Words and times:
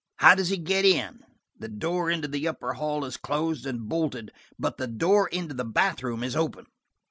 How 0.15 0.33
does 0.33 0.49
he 0.49 0.57
get 0.57 0.83
in? 0.83 1.19
The 1.59 1.67
door 1.67 2.09
into 2.09 2.27
the 2.27 2.47
upper 2.47 2.73
hall 2.73 3.05
is 3.05 3.17
closed 3.17 3.67
and 3.67 3.87
bolted, 3.87 4.31
but 4.57 4.77
the 4.77 4.87
door 4.87 5.27
into 5.27 5.53
the 5.53 5.63
bath 5.63 6.01
room 6.01 6.23
is 6.23 6.35
open. 6.35 6.65